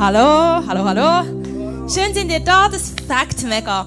[0.00, 1.88] Hallo, hallo, hallo.
[1.88, 3.84] Schön sind ihr da, das fängt mega.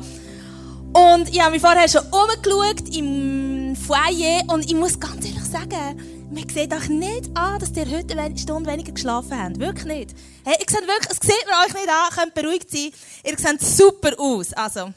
[0.91, 6.27] Und ich habe mich vorher schon umgeschaut im Foyer und ich muss ganz ehrlich sagen,
[6.29, 9.57] man sieht euch nicht an, dass ihr heute eine Stunde weniger geschlafen habt.
[9.57, 10.15] Wirklich nicht.
[10.43, 12.91] Hey, ihr seht wirklich, es sieht man euch nicht an, könnt beruhigt sein.
[13.23, 14.51] Ihr seht super aus.
[14.51, 14.89] Also,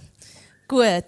[0.66, 1.04] gut.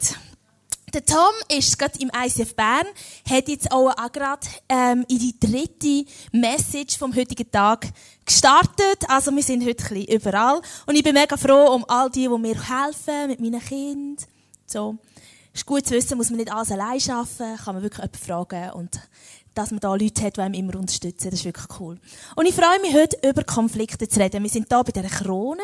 [0.96, 2.86] Der Tom ist gerade im ICF Bern,
[3.28, 7.88] hat jetzt auch gerade ähm, in die dritte Message vom heutigen Tag
[8.24, 9.04] gestartet.
[9.06, 10.62] Also wir sind heute ein überall.
[10.86, 14.24] Und ich bin mega froh um all die, die mir helfen mit meinen Kindern.
[14.64, 14.96] So.
[15.52, 18.70] Ist gut zu wissen, muss man nicht alles allein arbeiten, kann man wirklich jemanden fragen.
[18.73, 18.98] Und
[19.52, 21.98] dass man da Leute hat, die einem immer unterstützen, das ist wirklich cool.
[22.37, 24.42] Und ich freue mich heute, über Konflikte zu reden.
[24.42, 25.60] Wir sind hier bei der Krone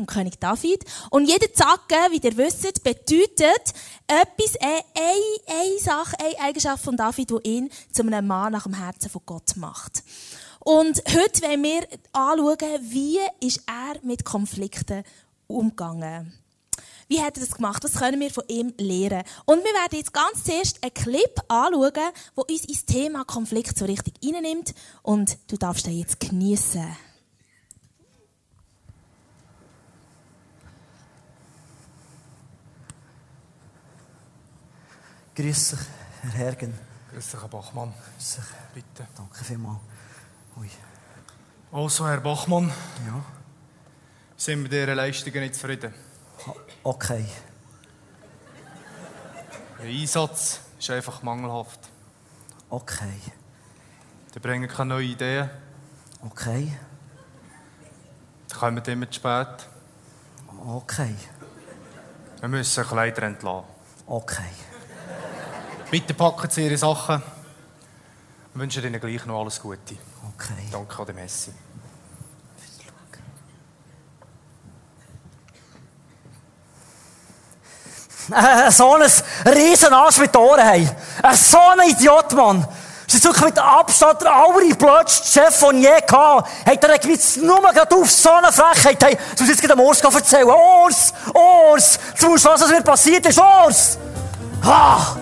[0.00, 0.84] vom König David.
[1.10, 3.74] Und jede Zacke, wie ihr wisst, bedeutet
[4.06, 8.62] etwas, eine, eine, eine Sache, eine Eigenschaft von David, die ihn zu einem Mann nach
[8.62, 10.02] dem Herzen von Gott macht.
[10.60, 15.04] Und heute wollen wir anschauen, wie ist er mit Konflikten
[15.46, 16.32] umgegangen.
[17.08, 17.82] Wie hat er das gemacht?
[17.82, 19.24] Was können wir von ihm lernen?
[19.44, 23.84] Und wir werden jetzt ganz zuerst einen Clip anschauen, der uns ins Thema Konflikt so
[23.84, 24.74] richtig reinnimmt.
[25.02, 26.86] Und du darfst den jetzt geniessen.
[35.34, 35.78] Grüß dich,
[36.22, 36.78] Herr Hergen.
[37.12, 37.94] Grüß dich, Herr Bachmann.
[38.16, 38.44] Grüß dich.
[38.74, 39.08] Bitte.
[39.16, 39.78] Danke vielmals.
[40.56, 40.68] Ui.
[41.72, 42.68] Also, Herr Bachmann,
[43.06, 43.22] Ja.
[44.36, 45.94] sind wir mit Ihren Leistungen nicht zufrieden?
[46.82, 47.24] Okay.
[49.78, 51.80] Der Einsatz ist einfach mangelhaft.
[52.68, 53.20] Okay.
[54.32, 55.50] Sie bringen keine neuen Ideen,
[56.22, 56.76] Okay.
[58.46, 59.68] sie kommen immer zu spät.
[60.66, 61.14] Okay.
[62.40, 63.64] Wir müssen Kleider entlassen.
[64.06, 64.50] Okay.
[65.90, 67.20] Bitte packen Sie Ihre Sachen.
[68.54, 69.96] Wir wünschen Ihnen gleich noch alles Gute.
[70.34, 70.68] Okay.
[70.70, 71.52] Danke an die Messi.
[78.32, 79.02] Äh, so ein
[79.52, 80.90] Riesenarsch mit Ohren haben.
[81.24, 82.64] Äh, so ein Idiot, Mann.
[83.08, 86.44] Sie ist wirklich mit Abstand der allerblödste Chef, den ich je hatte.
[86.66, 89.02] Hat er jetzt nur gerade auf so eine Frechheit.
[89.02, 90.46] Hey, du musst jetzt gerade dem Urs erzählen.
[90.46, 91.12] Urs!
[91.34, 91.98] Urs!
[92.20, 93.40] Du musst was, was mir passiert ist.
[93.40, 93.98] Urs!
[94.62, 95.16] Ah!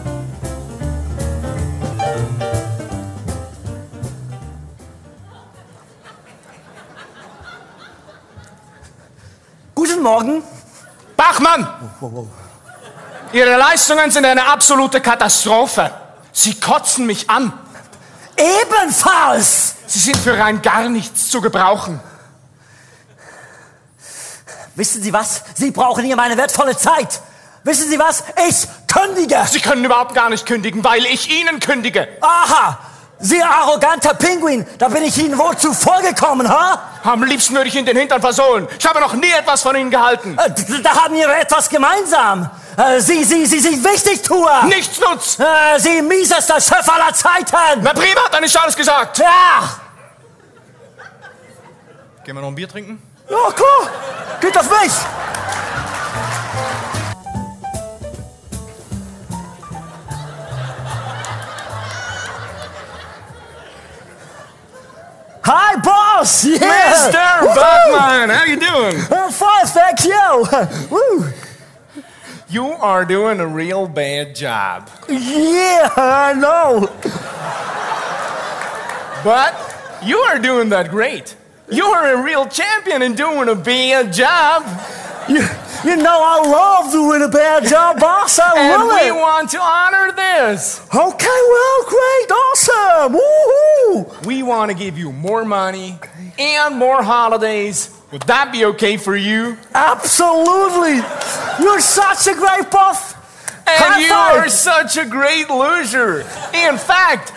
[9.75, 10.43] Guten Morgen.
[11.17, 11.67] Bachmann,
[12.01, 12.29] Wow, wow.
[13.33, 15.91] Ihre Leistungen sind eine absolute Katastrophe.
[16.33, 17.53] Sie kotzen mich an.
[18.37, 19.75] Ebenfalls!
[19.87, 22.01] Sie sind für rein gar nichts zu gebrauchen.
[24.77, 25.43] Wissen Sie was?
[25.55, 27.21] Sie brauchen hier meine wertvolle Zeit.
[27.65, 28.25] Wissen Sie was?
[28.49, 29.39] Ich kündige.
[29.51, 32.09] Sie können überhaupt gar nicht kündigen, weil ich Ihnen kündige.
[32.21, 32.79] Aha!
[33.21, 36.81] Sie arroganter Pinguin, da bin ich Ihnen wohl zuvor gekommen, ha?
[37.03, 38.69] Am liebsten würde ich Ihnen den Hintern versohlen.
[38.79, 40.39] Ich habe noch nie etwas von Ihnen gehalten.
[40.39, 42.49] Äh, Da haben wir etwas gemeinsam.
[42.77, 44.63] Äh, Sie, Sie, Sie sind Wichtigtuer.
[44.67, 45.37] Nichtsnutz.
[45.41, 47.81] Äh, Sie miesester Chef aller Zeiten.
[47.83, 49.19] Na prima, hat er nicht alles gesagt.
[49.19, 49.27] Ja!
[52.25, 53.03] Gehen wir noch ein Bier trinken?
[53.29, 53.91] Ja, klar.
[54.41, 54.93] Geht auf mich.
[65.51, 66.45] Hi, boss!
[66.45, 66.59] Yeah!
[66.59, 67.41] Mr.
[67.41, 67.55] Woohoo!
[67.55, 68.97] Bachmann, how you doing?
[69.11, 70.47] I'm fine, thank you!
[70.91, 71.33] Woo!
[72.51, 74.91] You are doing a real bad job.
[75.09, 76.81] Yeah, I know!
[79.25, 81.35] But you are doing that great.
[81.71, 84.65] You are a real champion in doing a bad job.
[85.29, 85.43] You,
[85.85, 88.39] you know I love doing a bad job, boss.
[88.39, 89.13] I And love we it.
[89.15, 90.81] want to honor this.
[90.89, 93.13] Okay, well, great, awesome!
[93.21, 94.27] Woohoo!
[94.27, 95.99] We want to give you more money
[96.39, 97.91] and more holidays.
[98.11, 99.59] Would that be okay for you?
[99.75, 100.97] Absolutely!
[101.63, 103.13] You're such a great boss!
[103.13, 104.37] And High you five.
[104.39, 106.21] are such a great loser.
[106.55, 107.35] In fact,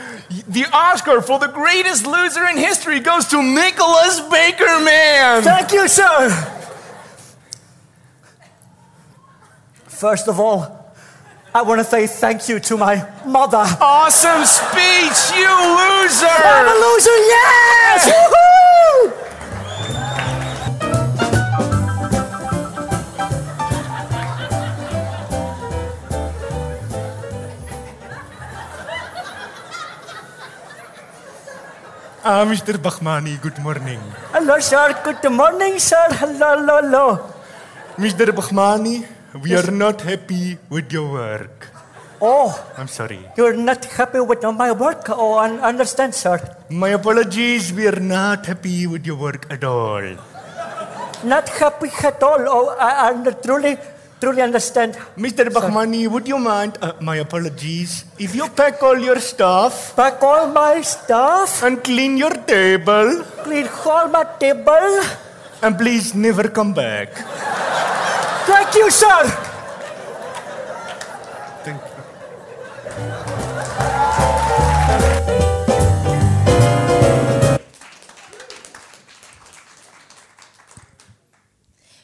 [0.48, 5.44] the Oscar for the greatest loser in history goes to Nicholas Baker, man.
[5.44, 6.30] Thank you, sir!
[10.02, 10.66] First of all,
[11.54, 13.62] I want to say thank you to my mother.
[13.80, 16.26] Awesome speech, you loser!
[16.26, 17.18] I'm a loser.
[17.30, 18.10] yes!
[18.10, 19.14] Woohoo!
[32.26, 32.74] Ah, Mr.
[32.82, 34.02] Bachmani, good morning.
[34.34, 34.98] Hello, sir.
[35.04, 36.08] Good morning, sir.
[36.10, 37.08] Hello, hello, hello.
[38.02, 38.34] Mr.
[38.34, 39.06] Bachmani,
[39.40, 41.68] we are not happy with your work.
[42.22, 43.20] Oh, I'm sorry.
[43.38, 45.06] you're not happy with my work?
[45.10, 46.38] Oh, I understand, sir.
[46.70, 50.04] My apologies, we are not happy with your work at all.
[51.24, 52.46] not happy at all.
[52.48, 53.78] Oh, I, I truly,
[54.20, 54.96] truly understand.
[55.18, 55.46] Mr.
[55.50, 56.78] Bahmani, would you mind?
[56.82, 58.06] Uh, my apologies.
[58.20, 63.68] If you pack all your stuff Pack all my stuff, and clean your table, clean
[63.86, 65.02] all my table.
[65.64, 67.10] and please never come back.
[68.72, 69.08] Thank you, sir.
[71.66, 71.82] Thank.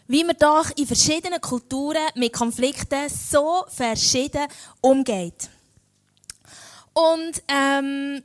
[0.10, 4.48] Wie man doch in verschiedenen Kulturen mit Konflikten so verschieden
[4.82, 5.50] umgeht.
[6.94, 8.24] Und ähm,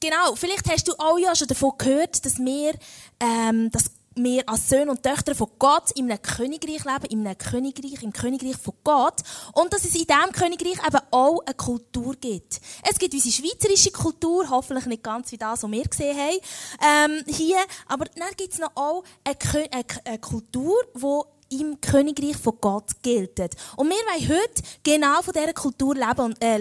[0.00, 2.74] genau, vielleicht hast du auch ja schon davon gehört, dass wir,
[3.20, 7.38] ähm, dass wir als Söhne und Töchter von Gott in einem Königreich leben, in einem
[7.38, 9.20] Königreich, im Königreich von Gott.
[9.52, 12.60] Und dass es in diesem Königreich eben auch eine Kultur gibt.
[12.88, 17.24] Es gibt unsere schweizerische Kultur, hoffentlich nicht ganz wie das, was wir gesehen haben, ähm,
[17.26, 17.58] hier.
[17.86, 19.36] Aber dann gibt es noch auch eine,
[19.72, 23.38] eine, eine Kultur, die im Königreich von Gott gilt.
[23.76, 26.58] Und wir wollen heute genau von dieser Kultur leben und, äh,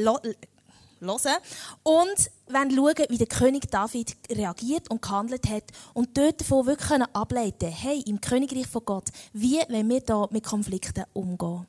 [0.99, 1.37] hören
[1.83, 5.63] und wollen schauen, wie der König David reagiert und gehandelt hat
[5.93, 10.43] und dort davon wirklich ableiten hey, im Königreich von Gott, wie wollen wir da mit
[10.43, 11.67] Konflikten umgehen.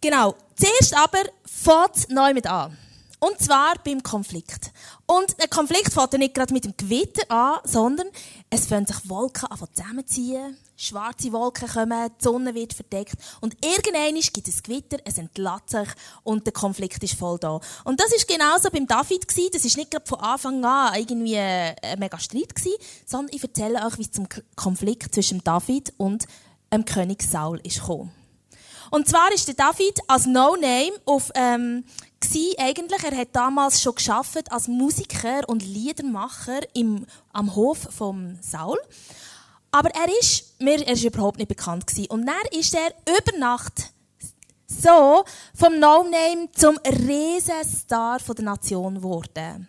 [0.00, 0.34] Genau.
[0.56, 2.76] Zuerst aber fängt neu mit an.
[3.20, 4.72] Und zwar beim Konflikt.
[5.06, 8.08] Und ein Konflikt fängt ja nicht gerade mit dem Gewitter an, sondern
[8.50, 10.56] es fangen sich Wolken an zusammenziehen.
[10.82, 13.14] Schwarze Wolken kommen, die Sonne wird verdeckt.
[13.40, 15.88] Und irgendwann gibt es Gewitter, es entlädt sich
[16.24, 17.60] und der Konflikt ist voll da.
[17.84, 19.50] Und das ist genauso beim David gewesen.
[19.52, 22.76] Das ist nicht von Anfang an irgendwie ein mega Streit gewesen,
[23.06, 24.26] sondern ich erzähle euch, wie es zum
[24.56, 26.26] Konflikt zwischen David und
[26.72, 28.10] dem König Saul ist gekommen.
[28.90, 31.84] Und zwar ist der David als No-Name auf ähm,
[32.20, 33.02] gsi eigentlich.
[33.04, 38.78] Er hat damals schon geschafft als Musiker und Liedermacher im, am Hof vom Saul.
[39.72, 42.06] Aber er ist mir er ist überhaupt nicht bekannt gsi.
[42.08, 43.92] Und dann ist er über Nacht
[44.66, 45.24] so
[45.54, 49.68] vom No-Name zum Riesenstar von der Nation geworden.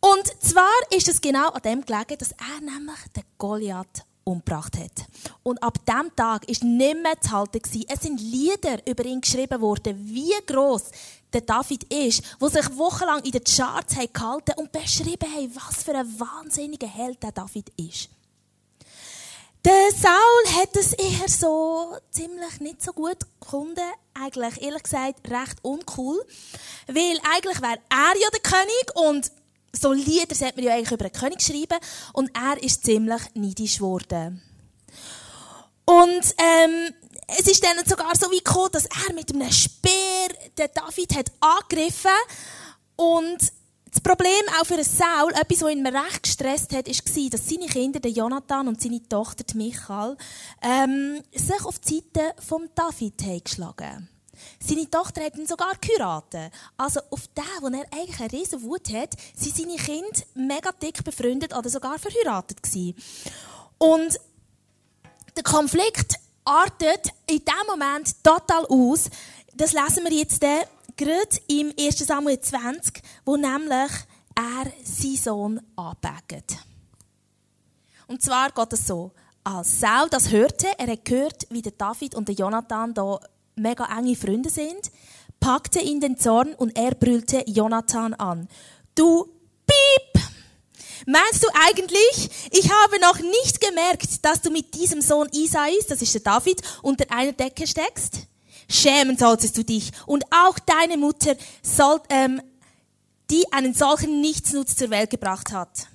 [0.00, 5.06] Und zwar ist es genau an dem gelegen, dass er nämlich den Goliath umgebracht hat.
[5.42, 7.86] Und ab dem Tag ist nicht mehr zu halten gewesen.
[7.88, 10.90] Es sind Lieder über ihn geschrieben worden, wie groß
[11.32, 15.82] der David ist, wo sich wochenlang in den Charts haben gehalten und beschrieben haben, was
[15.84, 18.08] für ein wahnsinniger Held der David ist.
[19.66, 23.82] Der Saul hat es eher so ziemlich nicht so gut gefunden.
[24.14, 26.24] Eigentlich, ehrlich gesagt, recht uncool.
[26.86, 29.32] Weil eigentlich wäre er ja der König und
[29.72, 31.84] so Lieder sollte man ja eigentlich über einen König schreiben.
[32.12, 34.40] Und er ist ziemlich neidisch geworden.
[35.84, 36.94] Und ähm,
[37.36, 41.32] es ist dann sogar so weit gekommen, dass er mit einem Speer den David hat
[41.40, 42.10] angegriffen
[42.94, 43.38] und
[43.90, 44.30] das Problem
[44.60, 48.68] auch für Saul, etwas, was ihn recht gestresst hat, war, dass seine Kinder, der Jonathan
[48.68, 50.16] und seine Tochter, die Michael,
[50.62, 54.08] ähm, sich auf die Seite von David haben geschlagen
[54.60, 56.52] Seine Tochter hat ihn sogar geheiratet.
[56.76, 61.02] Also auf den, wo er eigentlich eine riesen Wut hat, sind seine Kinder mega dick
[61.04, 62.96] befreundet oder sogar verheiratet gewesen.
[63.78, 64.18] Und
[65.36, 69.10] der Konflikt artet in diesem Moment total aus.
[69.54, 70.42] Das lesen wir jetzt
[70.96, 71.98] gerade im 1.
[71.98, 73.92] Samuel 20, wo nämlich
[74.34, 76.58] er seinen Sohn anbägt.
[78.06, 79.12] Und zwar geht es so.
[79.44, 83.20] Als Saul das hörte, er hat gehört, wie der David und der Jonathan da
[83.54, 84.90] mega enge Freunde sind,
[85.40, 88.48] packte ihn den Zorn und er brüllte Jonathan an.
[88.94, 89.28] Du
[89.66, 90.22] Piep!
[91.06, 96.02] Meinst du eigentlich, ich habe noch nicht gemerkt, dass du mit diesem Sohn Isais, das
[96.02, 98.26] ist der David, unter einer Decke steckst?
[98.68, 102.40] Schämen solltest du dich und auch deine Mutter, soll, ähm,
[103.30, 105.88] die einen solchen Nichtsnutz zur Welt gebracht hat.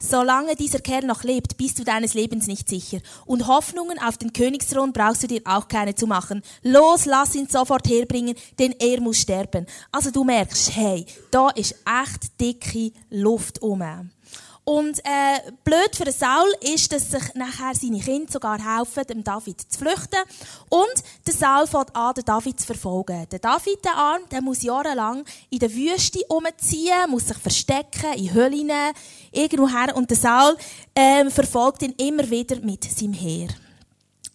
[0.00, 3.00] Solange dieser Kerl noch lebt, bist du deines Lebens nicht sicher.
[3.26, 6.42] Und Hoffnungen auf den Königsthron brauchst du dir auch keine zu machen.
[6.62, 9.66] Los, lass ihn sofort herbringen, denn er muss sterben.
[9.90, 13.82] Also du merkst, hey, da ist echt dicke Luft um.
[14.68, 19.62] Und äh, blöd für Saul ist, dass sich nachher seine Kinder sogar helfen, dem David
[19.62, 20.20] zu flüchten.
[20.68, 20.92] Und
[21.26, 23.26] der Saul fängt an, den David zu verfolgen.
[23.30, 28.34] Der David, der Arm, der muss jahrelang in der Wüste umziehen, muss sich verstecken, in
[28.34, 28.70] Höhlen,
[29.32, 29.96] irgendwo her.
[29.96, 30.54] Und der Saul
[30.94, 33.48] ähm, verfolgt ihn immer wieder mit seinem Heer.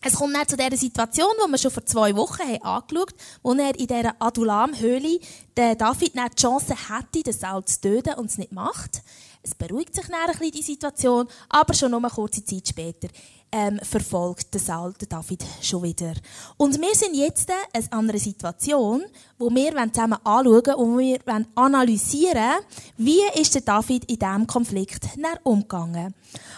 [0.02, 3.18] Es kommt dann zu dieser Situation, die wir schon vor zwei Wochen haben angeschaut haben,
[3.44, 5.20] wo er in dieser Adulam-Höhle
[5.54, 9.04] David dann die Chance hätte, den Saul zu töten und es nicht macht.
[9.44, 13.10] Es beruhigt sich dann ein bisschen die Situation, aber schon nur eine kurze Zeit später
[13.54, 16.14] ähm, verfolgt der Saul den David schon wieder.
[16.58, 17.52] Und wir sind jetzt
[17.92, 19.04] an einer Situation,
[19.38, 21.20] wo wir zusammen anschauen und wir
[21.56, 22.60] analysieren
[22.98, 25.08] wie ist der David in diesem Konflikt
[25.44, 26.16] umgegangen.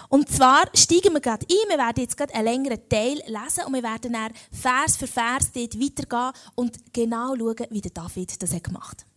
[0.07, 3.73] Und zwar steigen wir gerade ein, wir werden jetzt gerade einen längeren Teil lesen und
[3.73, 8.51] wir werden dann Vers für Vers dort weitergehen und genau schauen, wie der David das
[8.63, 9.14] gemacht hat.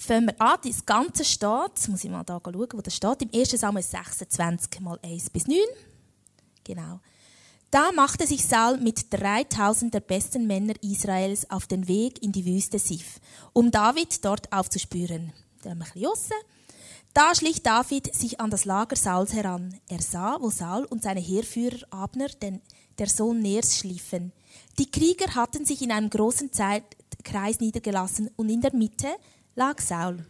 [0.00, 3.38] Fangen wir an, das Ganze steht, muss ich mal da schauen, wo das steht, im
[3.38, 3.50] 1.
[3.50, 5.58] Samuel 26, mal 1 bis 9.
[6.64, 7.00] Genau.
[7.70, 12.46] Da machte sich Saul mit 3000 der besten Männer Israels auf den Weg in die
[12.46, 13.20] Wüste Sif,
[13.52, 15.34] um David dort aufzuspüren.
[17.12, 19.78] Da schlich David sich an das Lager Sauls heran.
[19.86, 22.62] Er sah, wo Saul und seine Heerführer Abner, den,
[22.98, 24.32] der Sohn Ners, schliefen.
[24.78, 29.08] Die Krieger hatten sich in einem großen Zeitkreis niedergelassen und in der Mitte
[29.60, 30.24] lag Saul.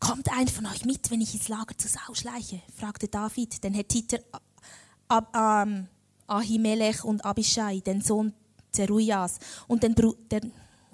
[0.00, 2.60] Kommt einer von euch mit, wenn ich ins Lager zu Saul schleiche?
[2.76, 4.18] fragte David, den Hethiter
[5.06, 5.86] Ab, ähm,
[6.26, 8.32] Ahimelech und Abishai, den Sohn
[8.72, 10.40] Zeruias und den Bru der,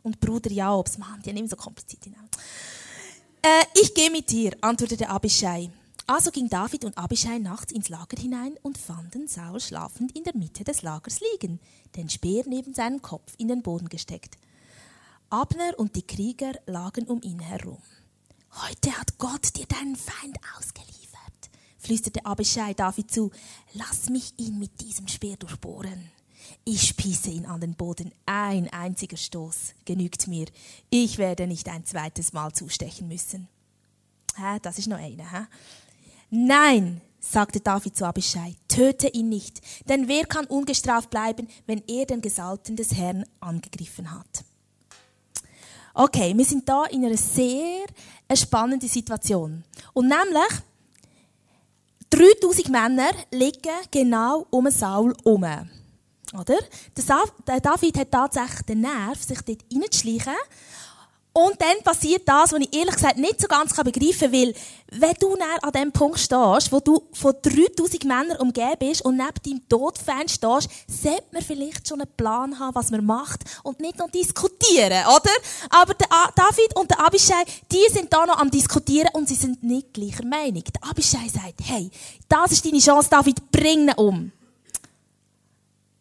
[0.02, 0.98] und Bruder Jaobs.
[0.98, 2.28] Mann, die immer so komplizierte Namen.
[3.40, 5.70] Äh, ich gehe mit dir, antwortete Abishai.
[6.06, 10.36] Also ging David und Abishai nachts ins Lager hinein und fanden Saul schlafend in der
[10.36, 11.60] Mitte des Lagers liegen,
[11.96, 14.36] den Speer neben seinem Kopf in den Boden gesteckt.
[15.30, 17.78] Abner und die Krieger lagen um ihn herum.
[18.50, 23.30] Heute hat Gott dir deinen Feind ausgeliefert, flüsterte Abishai David zu.
[23.74, 26.10] Lass mich ihn mit diesem Speer durchbohren.
[26.64, 28.12] Ich spieße ihn an den Boden.
[28.26, 30.46] Ein einziger Stoß genügt mir.
[30.90, 33.46] Ich werde nicht ein zweites Mal zustechen müssen.
[34.34, 35.30] Hä, das ist noch einer.
[35.30, 35.46] Hä?
[36.30, 42.06] Nein, sagte David zu Abishai, töte ihn nicht, denn wer kann ungestraft bleiben, wenn er
[42.06, 44.44] den Gesalbten des Herrn angegriffen hat?
[46.02, 47.84] Okay, wir sind da in einer sehr
[48.34, 49.62] spannenden Situation.
[49.92, 50.62] Und nämlich,
[52.08, 55.44] 3000 Männer liegen genau um Saul herum.
[56.32, 56.56] Oder?
[57.46, 60.32] Der David hat tatsächlich den Nerv, sich dort reinzuschleichen
[61.46, 64.54] und dann passiert das, was ich ehrlich gesagt nicht so ganz begreifen kann, weil,
[64.92, 69.30] wenn du an dem Punkt stehst, wo du von 3000 Männern umgeben bist und neben
[69.44, 73.98] deinem Todfan stehst, sollte man vielleicht schon einen Plan haben, was man macht und nicht
[73.98, 75.30] noch diskutieren, oder?
[75.70, 79.62] Aber der David und der Abishai, die sind da noch am diskutieren und sie sind
[79.62, 80.64] nicht gleicher Meinung.
[80.64, 81.90] Der Abishai sagt, hey,
[82.28, 84.32] das ist deine Chance, David, bring ihn um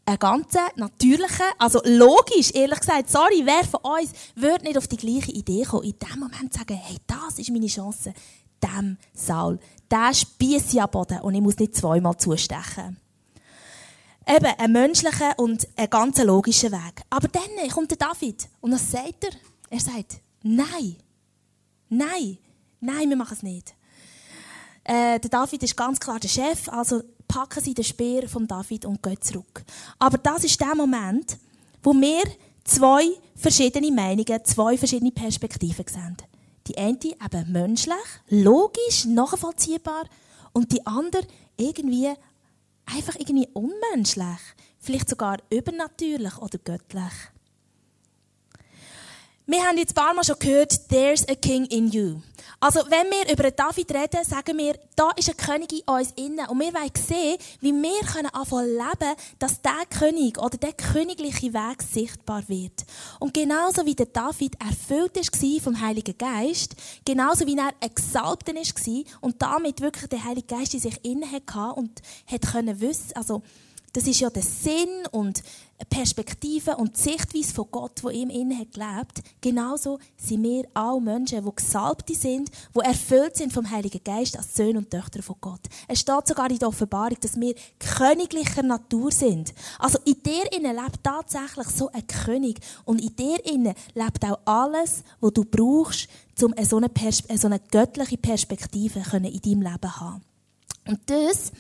[0.09, 4.97] ein ganz natürlicher, also logisch, ehrlich gesagt, sorry, wer von uns würde nicht auf die
[4.97, 8.13] gleiche Idee kommen, in dem Moment sagen, hey, das ist meine Chance,
[8.61, 12.97] dem Saul, der spießt ja Boden und ich muss nicht zweimal zustechen.
[14.27, 17.01] Eben, ein menschlicher und ein ganz logischer Weg.
[17.09, 19.31] Aber dann kommt der David und was sagt er?
[19.69, 20.97] Er sagt, nein,
[21.89, 22.37] nein,
[22.79, 23.75] nein, wir machen es nicht.
[24.83, 28.85] Äh, der David ist ganz klar der Chef, also packen sie den Speer von David
[28.85, 29.63] und gehen zurück.
[29.99, 31.37] Aber das ist der Moment,
[31.81, 32.23] wo wir
[32.65, 33.05] zwei
[33.35, 36.17] verschiedene Meinungen, zwei verschiedene Perspektiven sehen.
[36.67, 37.95] Die eine eben menschlich,
[38.27, 40.03] logisch, nachvollziehbar
[40.51, 41.23] und die andere
[41.55, 42.09] irgendwie
[42.85, 44.39] einfach irgendwie unmenschlich,
[44.79, 47.13] vielleicht sogar übernatürlich oder göttlich.
[49.51, 52.21] Wir haben jetzt ein paar Mal schon gehört, there's a king in you.
[52.59, 56.47] Also, wenn wir über David reden, sagen wir, da ist ein König in uns innen.
[56.49, 61.51] Und wir wollen sehen, wie wir können anfangen leben, dass der König oder der königliche
[61.51, 62.85] Weg sichtbar wird.
[63.19, 69.03] Und genauso wie der David erfüllt war vom Heiligen Geist, genauso wie er Gesalbter war
[69.21, 73.41] und damit wirklich der Heilige Geist in sich innen hatte und hat können wissen, also,
[73.93, 75.41] das ist ja der Sinn und
[75.85, 79.21] Perspektive und die Sichtweise von Gott, wo ihm innen hat gelebt.
[79.39, 84.55] Genauso sind wir alle Menschen, die gesalbt sind, die erfüllt sind vom Heiligen Geist als
[84.55, 85.61] Söhne und Töchter von Gott.
[85.87, 89.53] Es steht sogar in der Offenbarung, dass wir königlicher Natur sind.
[89.79, 94.39] Also in dir innen lebt tatsächlich so ein König und in dir innen lebt auch
[94.45, 96.09] alles, was du brauchst,
[96.41, 96.89] um so eine,
[97.37, 100.21] so eine göttliche Perspektive in deinem Leben zu haben.
[100.87, 101.51] Und das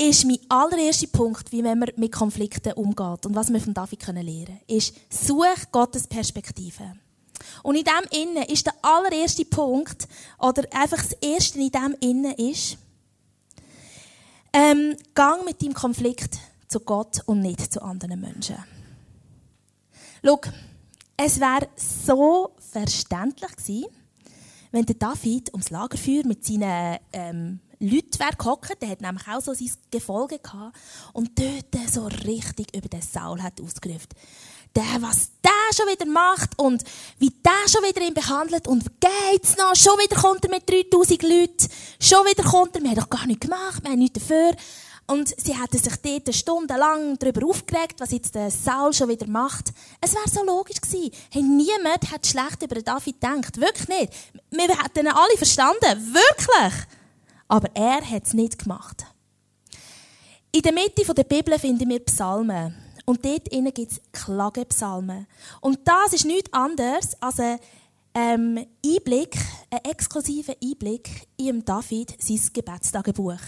[0.00, 4.26] ist mein allererster Punkt, wie man mit Konflikten umgeht und was wir von David lernen
[4.26, 6.94] können, ist, such Gottes Perspektive.
[7.62, 10.06] Und in dem Innen ist der allererste Punkt,
[10.38, 12.78] oder einfach das Erste in dem Innen ist,
[14.52, 16.38] ähm, gang mit deinem Konflikt
[16.68, 18.56] zu Gott und nicht zu anderen Menschen.
[20.24, 20.40] Schau,
[21.16, 23.86] es wäre so verständlich gewesen,
[24.70, 29.40] wenn der David ums Lagerfeuer mit seinen ähm, Leute wäre gehockt, der hat nämlich auch
[29.40, 30.76] so sein Gefolge gehabt
[31.12, 34.08] und dort so richtig über den Saul hat ausgerufen.
[34.74, 36.82] der, was der schon wieder macht und
[37.18, 41.22] wie der schon wieder ihn behandelt und geht's noch, schon wieder kommt er mit 3000
[41.22, 41.68] Leuten,
[42.00, 44.52] schon wieder kommt er, wir haben doch gar nichts gemacht, wir haben nichts dafür.
[45.10, 49.72] Und sie hätten sich dort stundenlang darüber aufgeregt, was jetzt der Saul schon wieder macht.
[50.02, 51.10] Es wäre so logisch gewesen.
[51.30, 53.58] Hey, niemand hat schlecht über David gedacht.
[53.58, 54.12] Wirklich nicht.
[54.50, 56.12] Wir hätten ihn alle verstanden.
[56.12, 56.97] Wirklich.
[57.48, 59.06] Aber er hat es nicht gemacht.
[60.52, 62.74] In der Mitte der Bibel finden wir Psalmen.
[63.04, 65.26] Und dort gibt es Klagepsalmen.
[65.60, 67.58] Und das ist nichts anderes als ein
[68.14, 69.36] ähm, Einblick,
[69.70, 73.40] ein exklusiver Einblick in David, sein Gebetstagebuch.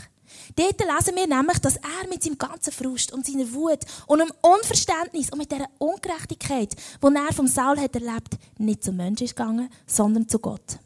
[0.57, 4.33] Dort lesen wir nämlich, dass er mit seinem ganzen Frust und seiner Wut und dem
[4.41, 9.37] Unverständnis und mit dieser Ungerechtigkeit, die er vom Saul hat erlebt, nicht zum Menschen ist
[9.37, 10.79] gegangen, sondern zu Gott.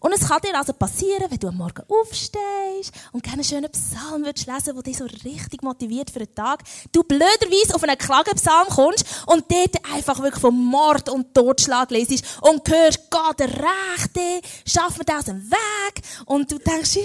[0.00, 4.24] Und es kann dir also passieren, wenn du am Morgen aufstehst und keinen schönen Psalm
[4.24, 6.62] willst lesen, der dich so richtig motiviert für den Tag,
[6.92, 12.24] du blöderweise auf einen Klagepsalm kommst und dort einfach wirklich vom Mord und Totschlag lesest
[12.42, 16.02] und hörst, Gott, der Rechte, schaff mir das aus dem Weg.
[16.26, 17.02] Und du denkst, ja,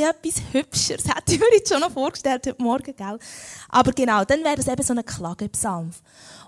[0.00, 1.06] etwas Hübscheres.
[1.06, 3.18] Hätte ich mir jetzt schon noch vorgestellt heute Morgen, gell?
[3.68, 5.90] Aber genau, dann wäre es eben so ein Klagepsalm.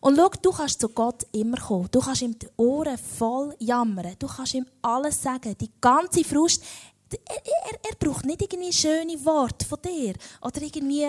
[0.01, 1.89] Und schau, du kannst zu Gott immer kommen.
[1.91, 4.15] Du kannst ihm die Ohren voll jammern.
[4.19, 5.57] Du kannst ihm alles sagen.
[5.59, 6.63] Die ganze Frust.
[7.11, 10.15] Er, er, er braucht nicht irgendwie schöne Worte von dir.
[10.43, 11.07] Oder irgendwie,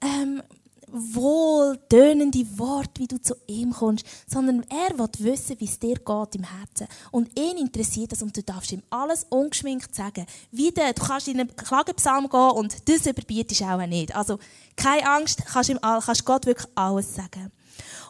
[0.00, 0.42] ähm,
[0.90, 6.34] wohltönende Worte, wie du zu ihm kommst, sondern er will wissen, wie es dir geht
[6.34, 6.86] im Herzen.
[7.10, 10.26] Und ihn interessiert das und du darfst ihm alles ungeschminkt sagen.
[10.50, 14.14] Wie du, du kannst in einen Klagepsalm gehen und das überbietest auch nicht.
[14.14, 14.38] Also,
[14.76, 17.50] keine Angst, kannst, ihm, kannst Gott wirklich alles sagen.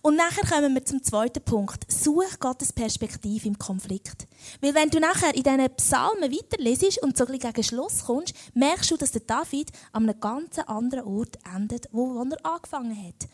[0.04, 1.90] Und nachher kommen wir zum zweiten Punkt.
[1.90, 4.26] Such Gottes Perspektive im Konflikt.
[4.60, 8.90] Weil wenn du nachher in diesen Psalmen weiterlesest und so ein gegen Schluss kommst, merkst
[8.90, 13.28] du, dass der David an einem ganz anderen Ort endet, wo er angefangen hat.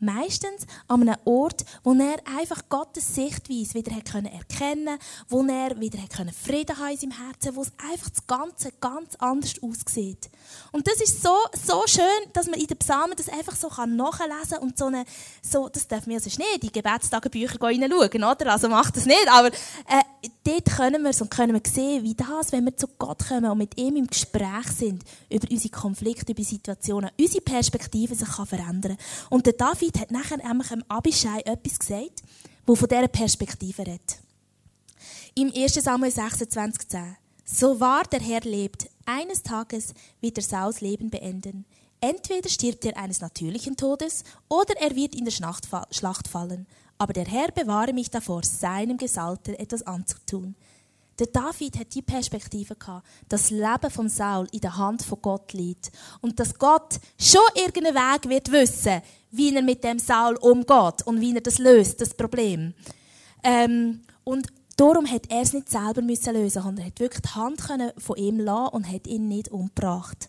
[0.00, 5.98] Meistens an einem Ort, wo er einfach Gottes Sichtweise wieder erkennen konnte, wo er wieder
[6.32, 10.30] Frieden haben in seinem Herzen, wo es einfach das Ganze ganz anders aussieht.
[10.72, 14.50] Und das ist so, so schön, dass man in den Psalmen das einfach so nachlesen
[14.50, 15.04] kann und so eine,
[15.42, 18.52] so, das dürfen wir sonst nicht, in Gebetstagebücher hineinschauen, oder?
[18.52, 20.02] Also macht das nicht, aber, äh,
[20.44, 23.58] dort können wir und können wir sehen, wie das, wenn wir zu Gott kommen und
[23.58, 28.96] mit ihm im Gespräch sind, über unsere Konflikte, über Situationen, unsere Perspektive sich kann verändern.
[29.30, 32.22] Und der David David hat nachher nämlich dem Abishai etwas gesagt,
[32.66, 34.18] wo von dieser Perspektive redet.
[35.34, 35.74] Im 1.
[35.74, 41.64] Samuel 26,10 So wahr der Herr lebt, eines Tages wird er Sauls Leben beenden.
[42.00, 46.66] Entweder stirbt er eines natürlichen Todes oder er wird in der Schlacht fallen.
[46.98, 50.54] Aber der Herr bewahre mich davor, seinem Gesalter etwas anzutun.
[51.18, 55.20] Der David hat die Perspektive gehabt, dass das Leben von Saul in der Hand von
[55.20, 60.36] Gott liegt und dass Gott schon irgendeinen Weg wird wissen, wie er mit dem Saul
[60.36, 62.72] umgeht und wie er das löst, das Problem.
[63.42, 67.34] Ähm, und darum hat er es nicht selber müssen lösen, sondern er hat wirklich die
[67.34, 67.62] Hand
[67.98, 70.28] von ihm lassen und hat ihn nicht umgebracht.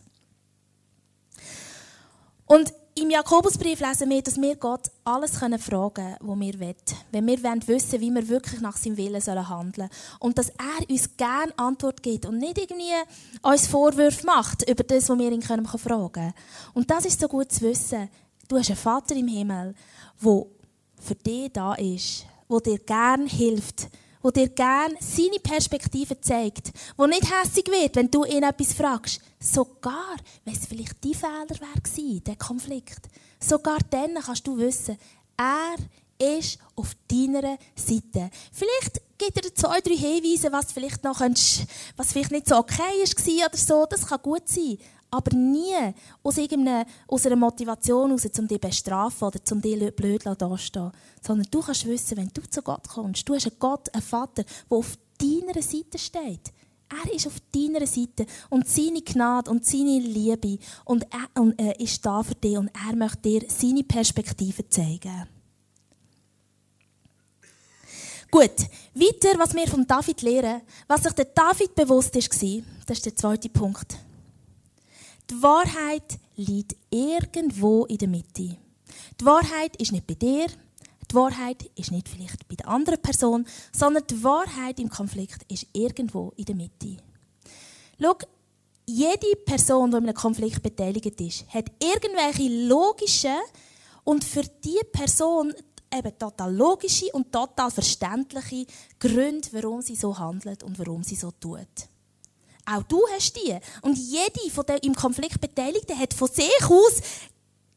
[2.45, 5.57] Und im Jakobusbrief lesen wir, dass wir Gott alles fragen
[5.93, 6.75] können, was wir wollen.
[7.12, 9.89] Wenn wir wissen, wie wir wirklich nach seinem Willen handeln sollen.
[10.19, 12.93] Und dass er uns gerne Antwort gibt und nicht irgendwie
[13.41, 15.65] uns Vorwürfe macht über das, was wir ihn fragen
[16.12, 16.33] können.
[16.73, 18.09] Und das ist so gut zu wissen.
[18.47, 19.75] Du hast einen Vater im Himmel,
[20.23, 20.45] der
[20.99, 23.88] für dich da ist, der dir gerne hilft,
[24.23, 29.21] der dir gerne seine Perspektive zeigt, der nicht hässig wird, wenn du ihn etwas fragst.
[29.39, 33.08] Sogar, wenn es vielleicht dein Fehler war, der Konflikt.
[33.39, 34.97] Sogar dann kannst du wissen,
[35.38, 35.75] er
[36.38, 38.29] ist auf deiner Seite.
[38.51, 43.47] Vielleicht gibt er zwei, drei Hinweise, was vielleicht, noch, was vielleicht nicht so okay war
[43.47, 43.86] oder so.
[43.89, 44.77] Das kann gut sein.
[45.11, 45.75] Aber nie
[46.21, 46.37] aus,
[47.07, 50.91] aus einer Motivation heraus, um dich zu bestrafen oder um dich blöd dastehen
[51.25, 54.43] Sondern du kannst wissen, wenn du zu Gott kommst, du hast einen Gott, einen Vater,
[54.43, 56.53] der auf deiner Seite steht.
[56.89, 61.79] Er ist auf deiner Seite und seine Gnade und seine Liebe und er, und er
[61.79, 65.27] ist da für dich und er möchte dir seine Perspektive zeigen.
[68.31, 68.51] Gut,
[68.93, 73.15] weiter, was wir von David lernen, was sich der David bewusst war, das ist der
[73.15, 73.97] zweite Punkt.
[75.29, 78.57] Die Wahrheit liegt irgendwo in der Mitte.
[79.19, 80.47] Die Wahrheit ist nicht bei dir,
[81.11, 85.67] die Wahrheit ist nicht vielleicht bei der anderen Person, sondern die Wahrheit im Konflikt ist
[85.73, 86.97] irgendwo in der Mitte.
[88.01, 88.15] Schau,
[88.87, 93.37] jede Person, die in einem Konflikt beteiligt ist, hat irgendwelche logischen
[94.03, 95.53] und für diese Person
[95.93, 98.65] eben total logische und total verständliche
[98.97, 101.67] Gründe, warum sie so handelt und warum sie so tut.
[102.71, 103.58] Auch du hast die.
[103.82, 107.01] Und jede von den im Konflikt Beteiligten hat von sich aus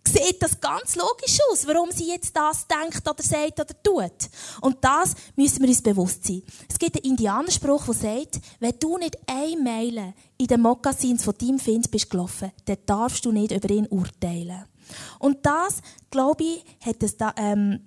[0.07, 4.31] sieht das ganz logisch aus, warum sie jetzt das denkt oder sagt oder tut.
[4.61, 6.42] Und das müssen wir uns bewusst sein.
[6.68, 11.35] Es gibt einen Indianerspruch, der sagt, wenn du nicht eine Meile in den Mokassins von
[11.38, 14.64] deinem Find bist gelaufen, dann darfst du nicht über ihn urteilen.
[15.18, 17.81] Und das, glaube ich, hat, es ähm,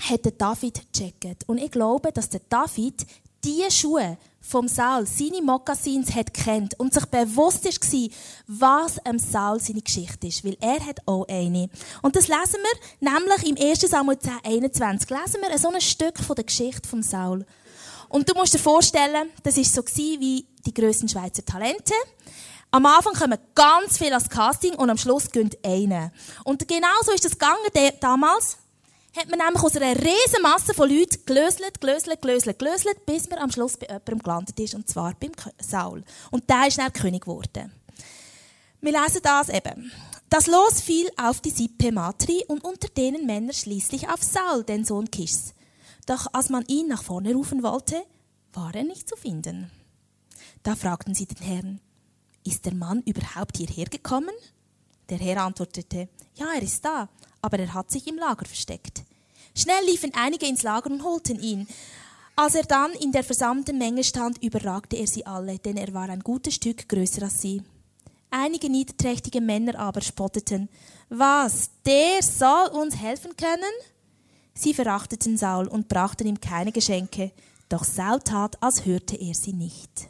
[0.00, 1.48] hat der David gecheckt.
[1.48, 3.06] Und ich glaube, dass der David
[3.42, 8.08] diese Schuhe vom Saul, seine Mokassins hat kennt und sich bewusst war,
[8.46, 11.68] was am Saul seine Geschichte ist, weil er hat auch eine.
[12.02, 13.80] Und das lesen wir nämlich im 1.
[13.80, 17.46] Samuel 10, 21, lesen wir so ein Stück von der Geschichte vom Saul.
[18.10, 21.94] Und du musst dir vorstellen, das war so wie die grössten Schweizer Talente.
[22.70, 26.12] Am Anfang kommen ganz viel als Casting und am Schluss gönnt einer.
[26.44, 28.58] Und genau so ist das gegangen damals
[29.16, 33.38] hat man nämlich aus einer riesen Masse von Leuten gelöselt, gelöselt, gelöselt, gelöselt, bis man
[33.38, 36.04] am Schluss bei jemandem gelandet ist, und zwar beim Saul.
[36.30, 37.72] Und der ist dann König geworden.
[38.80, 39.92] Wir lesen das eben.
[40.28, 44.84] Das Los fiel auf die Sippe Matri und unter denen Männer schließlich auf Saul, den
[44.84, 45.54] Sohn Kischs.
[46.06, 48.02] Doch als man ihn nach vorne rufen wollte,
[48.52, 49.70] war er nicht zu finden.
[50.62, 51.80] Da fragten sie den Herrn,
[52.44, 54.34] ist der Mann überhaupt hierher gekommen?
[55.08, 57.08] Der Herr antwortete, ja, er ist da,
[57.44, 59.02] aber er hat sich im Lager versteckt.
[59.54, 61.68] Schnell liefen einige ins Lager und holten ihn.
[62.36, 66.08] Als er dann in der versammelten Menge stand, überragte er sie alle, denn er war
[66.08, 67.62] ein gutes Stück größer als sie.
[68.30, 70.70] Einige niederträchtige Männer aber spotteten.
[71.10, 71.70] Was?
[71.84, 73.74] Der soll uns helfen können?
[74.54, 77.30] Sie verachteten Saul und brachten ihm keine Geschenke,
[77.68, 80.08] doch Saul tat, als hörte er sie nicht.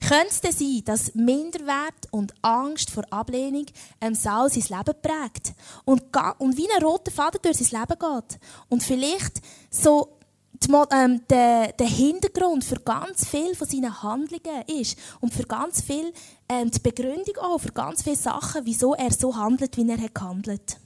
[0.00, 3.66] Könnte es sein, dass Minderwert und Angst vor Ablehnung
[4.00, 5.52] ähm, Saul sein Leben prägt
[5.84, 6.02] und,
[6.38, 8.40] und wie ein roter Faden durch sein Leben geht?
[8.68, 10.18] Und vielleicht so
[10.52, 15.82] die, ähm, der, der Hintergrund für ganz viel von seinen Handlungen ist und für ganz
[15.82, 16.12] viel
[16.48, 20.14] ähm, die Begründung auch, für ganz viele Sachen, wieso er so handelt, wie er hat
[20.14, 20.78] gehandelt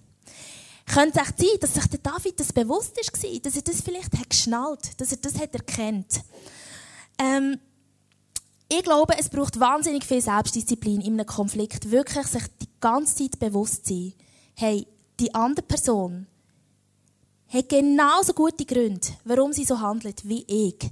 [0.92, 4.18] könnte es echt sein, dass sich der David das bewusst war, dass er das vielleicht
[4.18, 6.20] hat geschnallt, dass er das hat erkennt.
[7.18, 7.58] Ähm,
[8.72, 13.38] ich glaube, es braucht wahnsinnig viel Selbstdisziplin in einem Konflikt, wirklich sich die ganze Zeit
[13.38, 14.14] bewusst zu sein,
[14.54, 14.86] hey,
[15.20, 16.26] die andere Person
[17.48, 20.90] hat genauso gute Gründe, warum sie so handelt wie ich.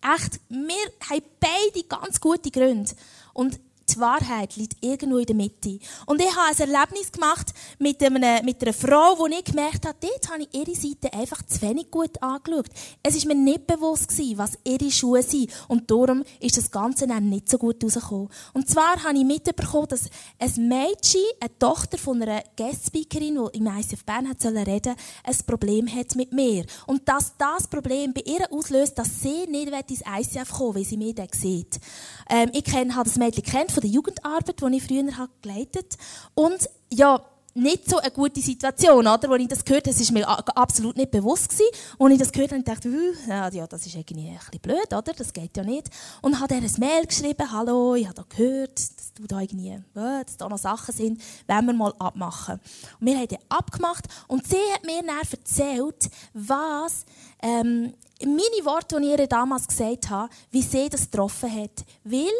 [0.00, 2.90] Echt, wir haben beide ganz gute Gründe.
[3.34, 3.60] Und
[3.94, 5.78] die Wahrheit liegt irgendwo in der Mitte.
[6.06, 9.96] Und ich habe ein Erlebnis gemacht mit, einem, mit einer Frau, wo ich gemerkt habe,
[10.00, 12.66] dort habe ich ihre Seite einfach zu wenig gut angeschaut.
[13.02, 15.50] Es war mir nicht bewusst, gewesen, was ihre Schuhe sind.
[15.68, 18.28] Und darum ist das Ganze dann nicht so gut rausgekommen.
[18.52, 23.66] Und zwar habe ich mitbekommen, dass ein Mädchen, eine Tochter von einer Guest-Speakerin, die im
[23.66, 26.64] ICF Bern hat reden ein Problem hat mit mir.
[26.86, 30.88] Und dass das Problem bei ihr auslöst, dass sie nicht ins ICF kommen will, weil
[30.88, 31.80] sie mich dann sieht.
[32.28, 35.96] Ähm, ich habe das Mädchen kennt der Jugendarbeit, die ich früher habe geleitet
[36.34, 37.22] Und ja,
[37.54, 39.30] nicht so eine gute Situation, oder?
[39.30, 41.66] Als ich das gehört habe, das war mir absolut nicht bewusst gewesen.
[41.98, 45.12] Und ich das gehört habe, dachte ich, ja, das ist irgendwie ein bisschen blöd, oder?
[45.12, 45.88] Das geht ja nicht.
[46.22, 49.70] Und habe ihr ein Mail geschrieben, hallo, ich habe da gehört, dass du da irgendwie,
[49.70, 52.58] äh, dass da noch Sachen sind, wenn wir mal abmachen.
[53.00, 57.04] Und wir haben dann abgemacht und sie hat mir dann erzählt, was,
[57.42, 57.92] ähm,
[58.24, 61.84] meine Worte, die ich ihr damals gesagt habe, wie sie das getroffen hat.
[62.04, 62.30] Weil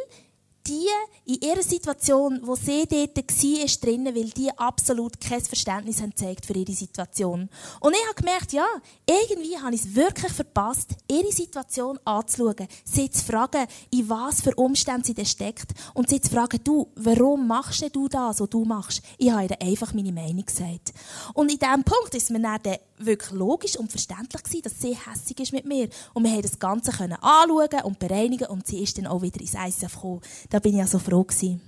[0.66, 0.88] die
[1.24, 6.54] in ihrer Situation, wo sie dort war, drinnen, weil die absolut kein Verständnis haben für
[6.54, 7.48] ihre Situation.
[7.80, 8.66] Und ich habe gemerkt, ja,
[9.06, 14.54] irgendwie habe ich es wirklich verpasst, ihre Situation anzuschauen, sie zu fragen, in was für
[14.54, 19.02] Umständen sie steckt und sie zu fragen, du, warum machst du das, was du machst?
[19.18, 20.92] Ich habe ihr einfach meine Meinung gesagt.
[21.34, 25.40] Und in diesem Punkt ist mir dann wirklich logisch und verständlich gewesen, dass sie hässig
[25.40, 25.88] ist mit mir.
[26.14, 29.40] Und wir haben das Ganze können anschauen und bereinigen und sie ist dann auch wieder
[29.40, 30.20] ins ICF gekommen.
[30.50, 31.60] Da bin ich ja so froh gewesen.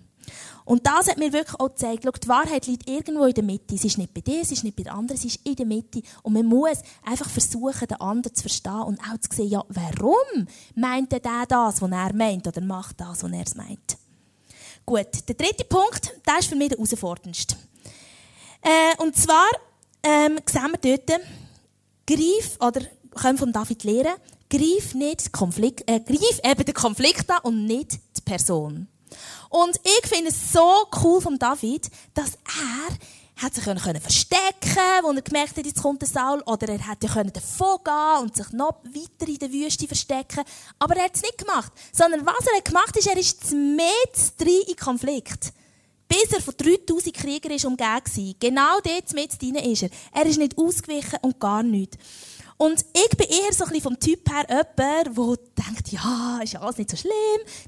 [0.64, 3.76] Und das hat mir wirklich auch gezeigt, schau, die Wahrheit liegt irgendwo in der Mitte.
[3.76, 5.66] Sie ist nicht bei dir, sie ist nicht bei der anderen, sie ist in der
[5.66, 6.02] Mitte.
[6.22, 10.46] Und man muss einfach versuchen, den anderen zu verstehen und auch zu sehen, ja, warum
[10.74, 13.98] meint der das, was er meint, oder macht das, was er meint.
[14.86, 17.56] Gut, der dritte Punkt, der ist für mich der herausforderndste.
[18.62, 19.48] Äh, und zwar
[20.04, 21.20] ähm, sehen wir dort,
[22.06, 22.82] greif, oder
[23.14, 24.14] können von David lernen,
[24.50, 28.88] greif nicht Konflikt, äh, greif eben den Konflikt an und nicht die Person.
[29.48, 32.96] Und ich finde es so cool von David, dass er
[33.36, 36.40] hat sich können verstecken wo er gemerkt hat, jetzt kommt der Saul.
[36.46, 40.44] Oder er hätte können davon gehen und sich noch weiter in der Wüste verstecken.
[40.78, 41.72] Aber er hat es nicht gemacht.
[41.92, 45.52] Sondern was er hat gemacht ist, er ist mit in Konflikt.
[46.14, 48.34] Bis er von 3000 Kriegern ist umgeben war.
[48.38, 49.90] Genau dort mit drin ist er.
[50.12, 51.98] Er ist nicht ausgewichen und gar nichts.
[52.56, 56.60] Und ich bin eher so ein vom Typ her jemand, der denkt, ja, ist ja
[56.60, 57.12] alles nicht so schlimm,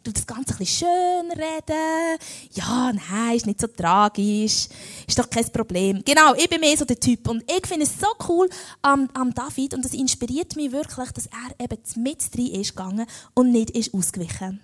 [0.04, 2.18] du das Ganze ein schön reden,
[2.52, 4.68] ja, nein, ist nicht so tragisch,
[5.09, 6.02] ist doch kein Problem.
[6.04, 7.28] Genau, ich bin mehr so der Typ.
[7.28, 8.48] Und ich finde es so cool
[8.82, 13.06] am, am David und das inspiriert mich wirklich, dass er eben mit rein ist gegangen
[13.35, 14.61] und nicht ist ausgewichen.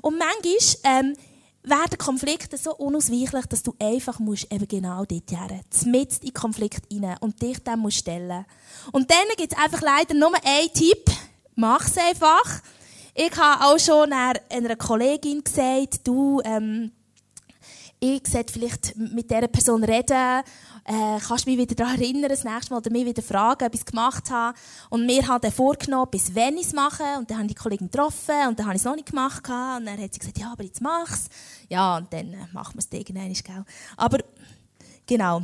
[0.00, 1.14] Und manchmal, ähm,
[1.62, 6.82] werden Konflikte so unausweichlich, dass du einfach musst eben genau dort her, mit in Konflikt
[6.92, 8.44] rein und dich dem musst stellen.
[8.92, 11.04] Und dann gibt es einfach leider nur einen Tipp.
[11.54, 12.62] Mach es einfach.
[13.14, 16.92] Ich habe auch schon einer Kollegin gesagt, du, ähm,
[18.00, 20.42] ich sollte vielleicht mit dieser Person reden,
[20.84, 23.80] äh, kannst mich wieder daran erinnern, das nächste Mal, oder mich wieder fragen, ob ich
[23.80, 24.56] es gemacht habe.
[24.88, 27.02] Und mir hat er vorgenommen, bis wenn ich es mache.
[27.18, 29.42] Und dann habe ich die Kollegin getroffen und dann habe ich es noch nicht gemacht.
[29.48, 31.28] Und dann hat sie gesagt, ja, aber jetzt mach's.
[31.68, 33.64] Ja, und dann äh, machen wir es irgendwann, gell.
[33.96, 34.18] Aber,
[35.06, 35.42] genau.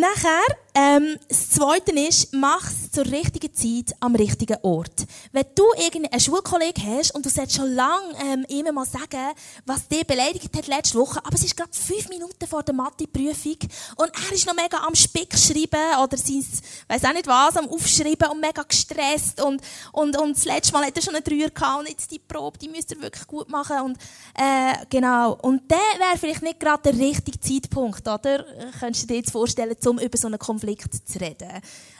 [0.00, 5.04] Nachher, ähm, das Zweite ist, mach es zur richtigen Zeit am richtigen Ort.
[5.32, 9.34] Wenn du irgendeinen Schulkollegen hast und du sollst schon lange ähm, ihm mal sagen,
[9.66, 13.58] was dich beleidigt hat letzte Woche, aber es ist gerade fünf Minuten vor der Mathe-Prüfung
[13.96, 16.46] und er ist noch mega am Spick schreiben oder sein,
[16.88, 19.60] weiß auch nicht was, am Aufschreiben und mega gestresst und,
[19.92, 22.58] und, und das letzte Mal hat er schon einen Dreier gehabt und jetzt die Probe,
[22.58, 23.98] die müsst ihr wirklich gut machen und,
[24.34, 25.36] äh, genau.
[25.42, 28.46] Und der wäre vielleicht nicht gerade der richtige Zeitpunkt, oder?
[28.78, 31.50] Könntest du dir jetzt vorstellen, um über so einen Konflikt zu reden.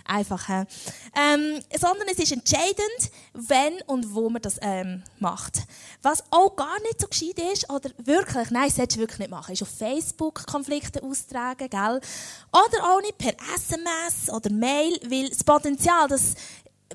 [0.04, 0.48] Einfach.
[0.48, 5.58] Ähm, sondern es ist entscheidend, wenn und wo man das ähm, macht.
[6.02, 9.30] Was auch gar nicht so gescheit ist, oder wirklich, nein, das solltest du wirklich nicht
[9.30, 12.00] machen, ist auf Facebook Konflikte austragen, gell?
[12.52, 16.34] Oder auch nicht per SMS oder Mail, weil das Potenzial, dass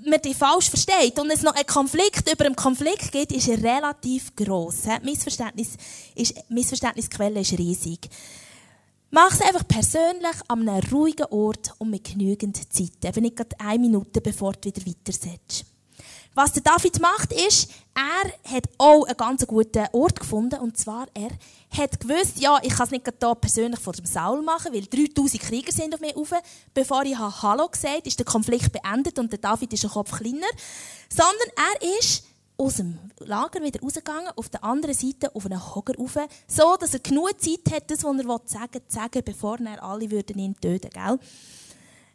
[0.04, 4.36] man die falsch versteht und es noch einen Konflikt über einen Konflikt gibt, ist relativ
[4.36, 4.84] gross.
[5.04, 5.70] Missverständnis
[6.16, 8.10] ist, Missverständnisquelle ist riesig.
[9.16, 12.92] Mach es einfach persönlich an einem ruhigen Ort und mit genügend Zeit.
[13.02, 15.64] Eben nicht gerade eine Minute, bevor du wieder weitersetzt.
[16.34, 20.60] Was der David macht, ist, er hat auch einen ganz guten Ort gefunden.
[20.60, 21.30] Und zwar, er
[21.72, 25.42] hat gewusst, ja, ich kann es nicht hier persönlich vor dem Saul machen, weil 3000
[25.42, 26.34] Krieger sind auf mich rauf.
[26.74, 30.12] Bevor ich Hallo gesagt habe, ist der Konflikt beendet und der David ist ein Kopf
[30.12, 30.48] kleiner.
[31.08, 32.26] Sondern er ist
[32.58, 36.94] aus dem Lager wieder rausgegangen, auf der anderen Seite auf einen Hocker rauf, so dass
[36.94, 40.40] er genug Zeit hat, das, was er sagen will, zu sagen, bevor er alle würden
[40.40, 41.20] ihn töten gell?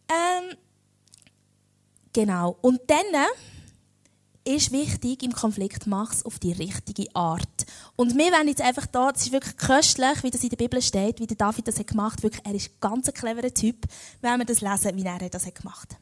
[0.08, 0.56] Ähm,
[2.12, 2.56] genau.
[2.62, 3.26] Und dann
[4.44, 7.66] ist wichtig im Konflikt, mach es auf die richtige Art.
[7.96, 10.80] Und wir werden jetzt einfach da, das ist wirklich köstlich, wie das in der Bibel
[10.80, 12.22] steht, wie der David das hat gemacht.
[12.22, 13.86] Wirklich, er ist ganz ein cleverer Typ,
[14.22, 15.96] wenn wir das lesen, wie er das hat gemacht.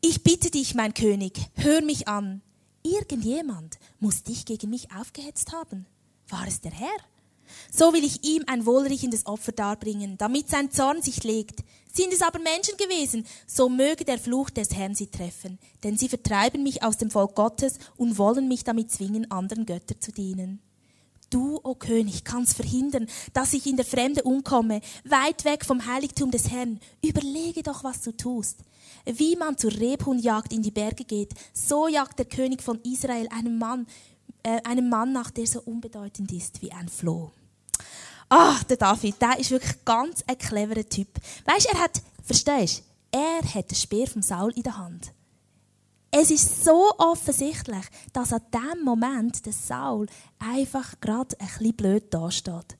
[0.00, 2.42] Ich bitte dich, mein König, hör mich an.
[2.90, 5.86] Irgendjemand muss dich gegen mich aufgehetzt haben.
[6.28, 6.96] War es der Herr?
[7.70, 11.60] So will ich ihm ein wohlriechendes Opfer darbringen, damit sein Zorn sich legt.
[11.92, 16.08] Sind es aber Menschen gewesen, so möge der Fluch des Herrn sie treffen, denn sie
[16.08, 20.60] vertreiben mich aus dem Volk Gottes und wollen mich damit zwingen, anderen Götter zu dienen.
[21.30, 25.84] Du, o oh König, kannst verhindern, dass ich in der Fremde umkomme, weit weg vom
[25.84, 26.80] Heiligtum des Herrn.
[27.02, 28.60] Überlege doch, was du tust.
[29.04, 33.58] Wie man zur Rebhuhnjagd in die Berge geht, so jagt der König von Israel einen
[33.58, 33.86] Mann,
[34.42, 37.30] äh, einem Mann nach, der so unbedeutend ist wie ein Floh.
[38.30, 41.08] Ach, der David, der ist wirklich ganz ein cleverer Typ.
[41.44, 45.12] Weißt, er hat, verstehst, er hat den Speer vom Saul in der Hand.
[46.10, 50.06] Es ist so offensichtlich, dass an dem Moment der Saul
[50.38, 52.78] einfach gerade ein bisschen blöd dasteht.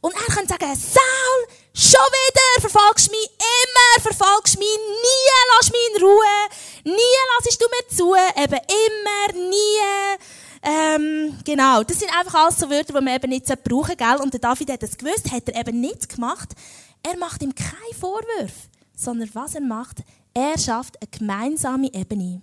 [0.00, 5.30] Und er kann sagen, Saul, schon wieder verfolgst du mich, immer verfolgst du mich, nie
[5.56, 6.48] lass mich in Ruhe,
[6.84, 10.18] nie lassest du mir zu, eben immer, nie.
[10.62, 14.16] Ähm, genau, das sind einfach alles so Wörter, die man eben nicht brauchen gell?
[14.22, 16.54] Und der David hat das gewusst, hat er eben nicht gemacht.
[17.02, 19.98] Er macht ihm keine Vorwürfe, sondern was er macht,
[20.32, 22.40] er schafft eine gemeinsame Ebene.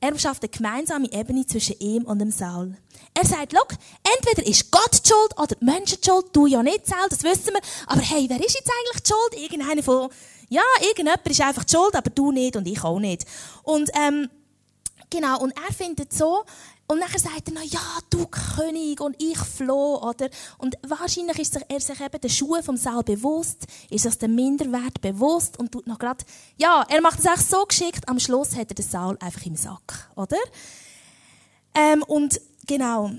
[0.00, 2.76] Er schafft eine gemeinsame Ebene zwischen ihm und dem Saul.
[3.14, 3.70] Er sagt, look,
[4.16, 7.24] entweder ist Gott die schuld oder die Menschen die schuld, du ja nicht, Saul, das
[7.24, 7.60] wissen wir.
[7.86, 9.42] Aber hey, wer ist jetzt eigentlich die schuld?
[9.42, 10.10] Irgendeiner von,
[10.48, 13.24] ja, irgendjemand ist einfach die schuld, aber du nicht und ich auch nicht.
[13.64, 14.30] Und, ähm,
[15.10, 16.44] genau, und er findet so,
[16.90, 20.30] und dann sagt er noch, ja, du König und ich floh, oder?
[20.56, 25.00] Und wahrscheinlich ist er sich eben der Schuhe vom Saul bewusst, ist sich der Minderwert
[25.02, 26.24] bewusst und tut noch grad,
[26.56, 29.54] ja, er macht es auch so geschickt, am Schluss hat er den Saul einfach im
[29.54, 30.38] Sack, oder?
[31.74, 33.10] Ähm, und genau.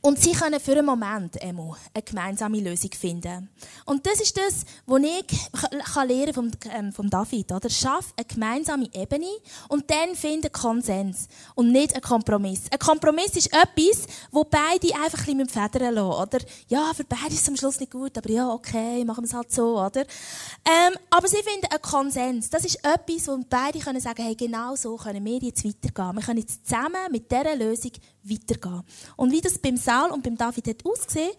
[0.00, 3.48] Und sie können für einen Moment einmal eine gemeinsame Lösung finden.
[3.84, 5.50] Und das ist das, was ich
[5.92, 7.52] kann lernen vom, ähm, vom David.
[7.52, 7.70] Oder?
[7.70, 9.28] Schaff eine gemeinsame Ebene
[9.68, 11.28] und dann finde Konsens.
[11.54, 12.62] Und nicht einen Kompromiss.
[12.70, 16.22] Ein Kompromiss ist etwas, wo beide einfach ein bisschen Federn lassen.
[16.22, 16.38] Oder?
[16.68, 19.34] Ja, für beide ist es am Schluss nicht gut, aber ja, okay, machen wir es
[19.34, 19.80] halt so.
[19.80, 20.00] Oder?
[20.00, 22.50] Ähm, aber sie finden einen Konsens.
[22.50, 26.16] Das ist etwas, wo beide können sagen, hey, genau so können wir jetzt weitergehen.
[26.16, 28.82] Wir können jetzt zusammen mit dieser Lösung weitergehen.
[29.16, 31.30] Und wie das beim Saul und beim David hat ausgesehen,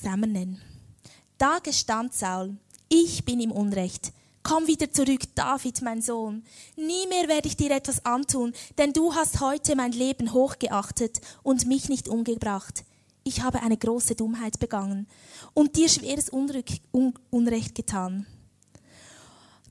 [0.00, 0.60] sehen wir dann.
[1.38, 2.56] Da gestand Saul,
[2.88, 4.12] ich bin im Unrecht.
[4.44, 6.44] Komm wieder zurück, David, mein Sohn.
[6.76, 11.66] Nie mehr werde ich dir etwas antun, denn du hast heute mein Leben hochgeachtet und
[11.66, 12.84] mich nicht umgebracht.
[13.24, 15.08] Ich habe eine große Dummheit begangen
[15.52, 18.24] und dir schweres Unrecht getan.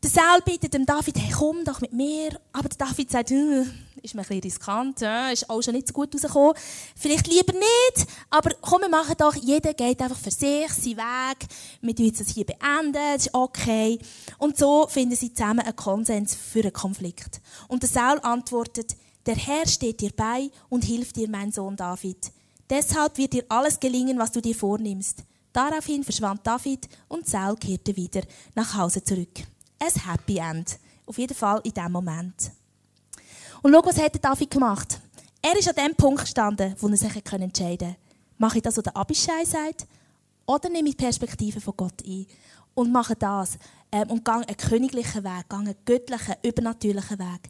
[0.04, 2.38] Der Saul bittet dem David, hey, komm doch mit mir.
[2.52, 3.64] Aber der David sagt, äh,
[4.06, 6.54] ist mir ein bisschen riskant, äh, ist auch schon nicht so gut rausgekommen.
[6.96, 11.48] Vielleicht lieber nicht, aber komm, wir machen doch, jeder geht einfach für sich, seinen Weg.
[11.82, 14.00] Wir tun das hier beenden, das ist okay.
[14.38, 17.42] Und so finden sie zusammen einen Konsens für einen Konflikt.
[17.68, 22.32] Und der Saul antwortet, der Herr steht dir bei und hilft dir, mein Sohn David.
[22.70, 25.24] Deshalb wird dir alles gelingen, was du dir vornimmst.
[25.52, 28.22] Daraufhin verschwand David und Saul kehrte wieder
[28.56, 29.46] nach Hause zurück
[29.80, 30.80] ein Happy End.
[31.06, 32.52] Auf jeden Fall in diesem Moment.
[33.66, 35.00] Und schau, was hat David gemacht?
[35.42, 37.96] Er ist an dem Punkt gestanden, wo er sich entscheiden konnte.
[38.38, 39.88] Mache ich das, was der Abishai sagt?
[40.46, 42.28] Oder nehme ich die Perspektive von Gott ein?
[42.76, 43.58] Und mache das.
[43.92, 47.50] Ähm, und gehe einen königlichen Weg, gehe einen göttlichen, übernatürlichen Weg.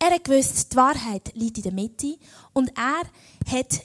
[0.00, 2.16] Er hat gewusst, die Wahrheit liegt in der Mitte.
[2.52, 3.04] Und er
[3.56, 3.80] hat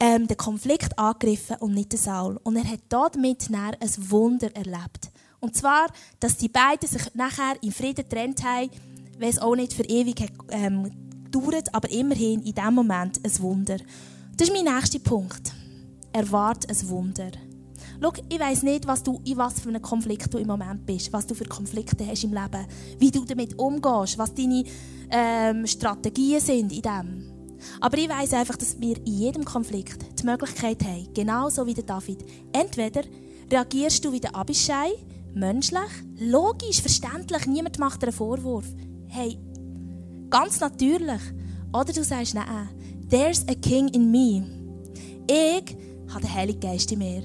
[0.00, 2.38] ähm, den Konflikt angegriffen und nicht den Saul.
[2.42, 5.10] Und er hat damit ein Wunder erlebt.
[5.40, 5.86] Und zwar,
[6.20, 8.70] dass die beiden sich nachher im Frieden getrennt haben,
[9.18, 10.90] weil es auch nicht für ewig ähm,
[11.24, 13.76] gedauert, aber immerhin in diesem Moment ein Wunder.
[14.36, 15.52] Das ist mein nächster Punkt.
[16.12, 17.30] Erwarte ein Wunder.
[18.00, 21.12] Schau, ich weiss nicht, was du, in was für einem Konflikt du im Moment bist,
[21.12, 22.66] was du für Konflikte hast im Leben,
[22.98, 24.62] wie du damit umgehst, was deine
[25.10, 27.38] ähm, Strategien sind in dem.
[27.80, 31.84] Aber ich weiss einfach, dass wir in jedem Konflikt die Möglichkeit haben, genauso wie der
[31.84, 32.24] David.
[32.52, 33.02] Entweder
[33.50, 34.92] reagierst du wie der Abishai,
[35.34, 38.66] menschlich, logisch, verständlich, niemand macht dir einen Vorwurf.
[39.10, 39.38] Hey,
[40.28, 41.20] ganz natürlich.
[41.72, 42.68] Oder du sagst, nein,
[43.08, 44.44] there's a king in me.
[45.26, 45.76] Ich
[46.12, 47.22] habe den Heiligen Geist in mir.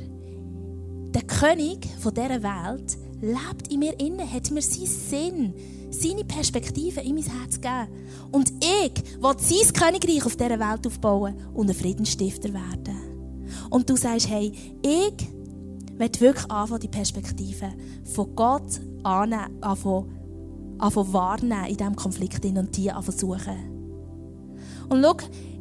[1.14, 5.54] Der König von dieser Welt lebt in mir inne, hat mir seinen Sinn,
[5.92, 7.88] seine Perspektive in mein Herz gegeben.
[8.32, 13.46] Und ich will sein Königreich auf dieser Welt aufbauen und ein Friedensstifter werden.
[13.70, 15.28] Und du sagst, hey, ich
[15.98, 17.74] will wirklich anfangen, die Perspektive
[18.06, 20.23] von Gott anfangen,
[20.80, 23.74] anfangen wahrnehmen in diesem Konflikt und die anfangen suchen.
[24.90, 25.18] Und schau,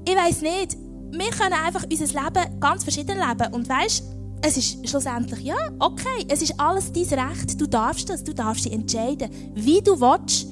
[0.07, 0.77] ich weiss nicht,
[1.13, 3.55] wir können einfach unser Leben ganz verschieden leben.
[3.55, 4.05] Und weißt,
[4.45, 7.61] es ist schlussendlich, ja, okay, es ist alles dein Recht.
[7.61, 10.49] Du darfst das, du darfst dich entscheiden, wie du willst.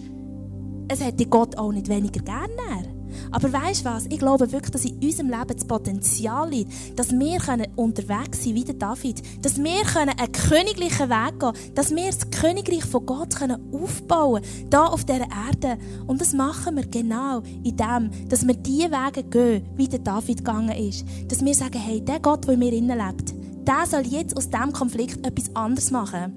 [0.89, 3.00] Es hätte Gott auch nicht weniger gerne.
[3.31, 4.07] Aber weißt du was?
[4.07, 7.41] Ich glaube wirklich, dass in unserem Leben das Potenzial liegt, dass wir
[7.77, 12.31] unterwegs sein wie der David, dass wir einen königlichen Weg gehen können, dass wir das
[12.31, 13.35] Königreich von Gott
[13.73, 15.81] aufbauen können, hier auf dieser Erde.
[16.07, 20.39] Und das machen wir genau in dem, dass wir die Wege gehen, wie der David
[20.39, 21.05] gegangen ist.
[21.29, 23.35] Dass wir sagen, hey, der Gott, der in mir lebt,
[23.67, 26.37] der soll jetzt aus diesem Konflikt etwas anderes machen.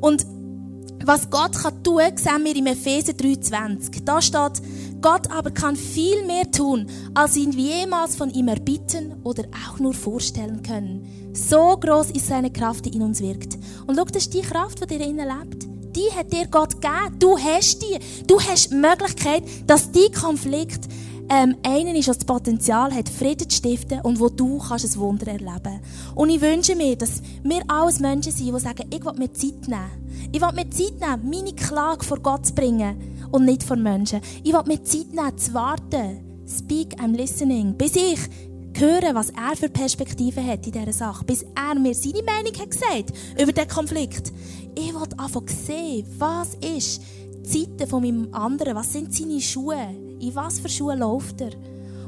[0.00, 0.26] Und
[1.04, 4.04] was Gott kann tun kann, sehen wir im Epheser 3,20.
[4.04, 4.62] Da steht,
[5.00, 9.94] Gott aber kann viel mehr tun, als ihn jemals von ihm erbitten oder auch nur
[9.94, 11.32] vorstellen können.
[11.34, 13.58] So groß ist seine Kraft, die in uns wirkt.
[13.86, 15.66] Und schau, das ist die Kraft, die dir innen lebt.
[15.96, 17.18] Die hat dir Gott gegeben.
[17.18, 17.98] Du hast die.
[18.26, 20.88] Du hast die Möglichkeit, dass die Konflikt
[21.32, 25.00] ähm, einen ist, der das Potenzial hat, Frieden zu stiften und wo du kannst ein
[25.00, 25.80] Wunder erleben
[26.14, 29.66] Und ich wünsche mir, dass wir alles Menschen sind, die sagen, ich will mir Zeit
[29.66, 30.30] nehmen.
[30.30, 34.20] Ich will mir Zeit nehmen, meine Klage vor Gott zu bringen und nicht vor Menschen.
[34.44, 36.20] Ich will mir Zeit nehmen, zu warten.
[36.46, 37.78] Speak, I'm listening.
[37.78, 38.18] Bis ich
[38.74, 41.24] höre, was er für Perspektiven hat in dieser Sache.
[41.24, 44.32] Bis er mir seine Meinung hat gesagt über diesen Konflikt.
[44.74, 47.00] Ich will einfach sehen, was ist
[47.36, 49.88] die Zeiten von meinem anderen, was sind seine Schuhe,
[50.22, 51.50] in was für Schuhe läuft er.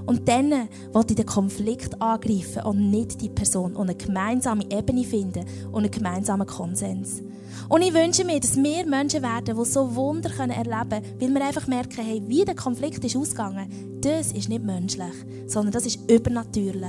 [0.06, 5.04] Und dann will ich den Konflikt angreifen und nicht die Person und eine gemeinsame Ebene
[5.04, 7.22] finden und einen gemeinsamen Konsens.
[7.68, 11.46] Und ich wünsche mir, dass wir Menschen werden, die so Wunder erleben können, weil wir
[11.46, 15.14] einfach merken, hey, wie der Konflikt ist ausgegangen, das ist nicht menschlich,
[15.46, 16.84] sondern das ist übernatürlich.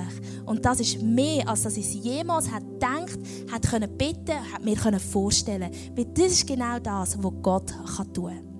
[0.46, 3.20] Und das ist mehr, als dass ich es jemals hat gedacht,
[3.52, 5.00] hat können bitten, hat mir können.
[5.00, 7.74] Weil das ist genau das, was Gott
[8.14, 8.55] tun kann.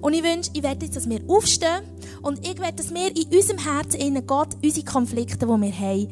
[0.00, 1.82] Und ich wünsche, ich werde jetzt, dass wir aufstehen
[2.22, 6.08] und ich werde, dass wir in unserem Herzen innen Gott unsere Konflikte, die wir haben,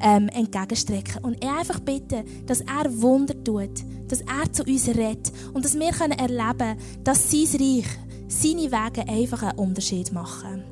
[0.00, 1.22] ähm, entgegenstrecken.
[1.22, 3.70] Und er einfach bitten, dass er Wunder tut,
[4.08, 7.86] dass er zu uns redet und dass wir können erleben können, dass sein Reich,
[8.28, 10.64] seine Wege einfach einen Unterschied machen.